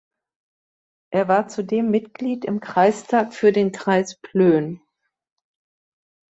Er 1.11 1.27
war 1.27 1.47
zudem 1.47 1.91
Mitglied 1.91 2.43
im 2.45 2.59
Kreistag 2.59 3.35
für 3.35 3.51
den 3.51 3.71
Kreis 3.71 4.15
Plön. 4.19 4.81